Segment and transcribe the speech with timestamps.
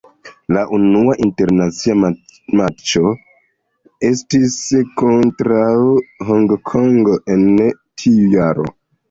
[0.55, 1.97] La unua internacia
[2.61, 3.11] matĉo
[4.09, 4.57] estis
[5.03, 5.69] kontraŭ
[6.31, 8.69] Honkongo en tiu jaro.